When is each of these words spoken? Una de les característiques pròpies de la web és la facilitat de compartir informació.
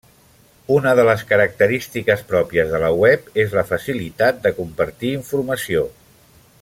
Una 0.75 0.93
de 0.99 1.03
les 1.09 1.25
característiques 1.31 2.23
pròpies 2.31 2.71
de 2.73 2.79
la 2.85 2.89
web 3.03 3.29
és 3.45 3.53
la 3.59 3.65
facilitat 3.73 4.41
de 4.47 4.55
compartir 4.63 5.13
informació. 5.19 5.85